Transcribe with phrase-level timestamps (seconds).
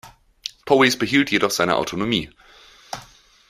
[0.65, 2.31] Powys behielt jedoch seine Autonomie.